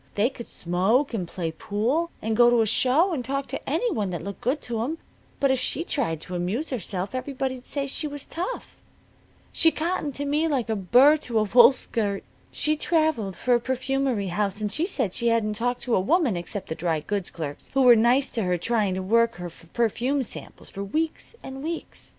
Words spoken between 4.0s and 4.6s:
that looked good